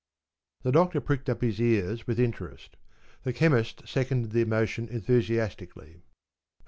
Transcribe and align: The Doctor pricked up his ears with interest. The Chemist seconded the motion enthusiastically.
The 0.63 0.71
Doctor 0.71 0.99
pricked 0.99 1.29
up 1.29 1.43
his 1.43 1.61
ears 1.61 2.07
with 2.07 2.19
interest. 2.19 2.75
The 3.21 3.33
Chemist 3.33 3.87
seconded 3.87 4.31
the 4.31 4.45
motion 4.45 4.89
enthusiastically. 4.89 6.01